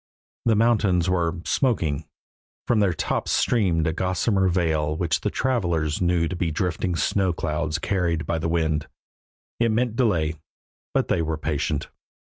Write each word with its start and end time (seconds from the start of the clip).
The 0.45 0.55
mountains 0.55 1.07
were 1.11 1.41
"smoking"; 1.45 2.05
from 2.67 2.79
their 2.79 2.91
tops 2.91 3.29
streamed 3.29 3.85
a 3.85 3.93
gossamer 3.93 4.47
veil 4.47 4.95
which 4.95 5.21
the 5.21 5.29
travelers 5.29 6.01
knew 6.01 6.27
to 6.27 6.35
be 6.35 6.49
drifting 6.49 6.95
snow 6.95 7.33
clouds 7.33 7.77
carried 7.77 8.25
by 8.25 8.39
the 8.39 8.49
wind. 8.49 8.87
It 9.59 9.69
meant 9.69 9.95
delay, 9.95 10.41
but 10.95 11.07
they 11.07 11.21
were 11.21 11.37
patient. 11.37 11.87